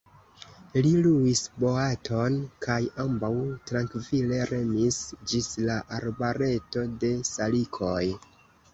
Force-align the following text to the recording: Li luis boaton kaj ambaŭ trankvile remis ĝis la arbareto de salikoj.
Li 0.85 0.93
luis 1.07 1.41
boaton 1.63 2.39
kaj 2.67 2.79
ambaŭ 3.05 3.31
trankvile 3.73 4.41
remis 4.55 4.99
ĝis 5.33 5.53
la 5.71 5.79
arbareto 6.03 6.91
de 7.05 7.17
salikoj. 7.35 8.05